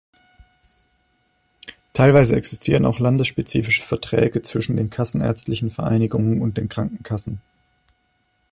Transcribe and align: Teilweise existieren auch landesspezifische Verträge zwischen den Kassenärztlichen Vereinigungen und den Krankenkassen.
Teilweise 1.93 2.35
existieren 2.35 2.87
auch 2.87 2.97
landesspezifische 2.97 3.83
Verträge 3.83 4.41
zwischen 4.41 4.75
den 4.75 4.89
Kassenärztlichen 4.89 5.69
Vereinigungen 5.69 6.41
und 6.41 6.57
den 6.57 6.69
Krankenkassen. 6.69 7.39